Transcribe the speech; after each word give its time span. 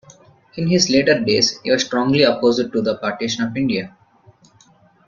In 0.57 0.65
his 0.67 0.89
later 0.89 1.19
days, 1.19 1.59
he 1.61 1.69
was 1.69 1.85
strongly 1.85 2.23
opposed 2.23 2.73
to 2.73 2.81
the 2.81 2.97
partition 2.97 3.43
of 3.43 3.55
India. 3.55 3.95